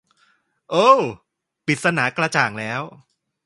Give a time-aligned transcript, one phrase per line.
[0.71, 0.99] โอ้ว
[1.65, 2.81] ปริศนาไขกระจ่างแล้ว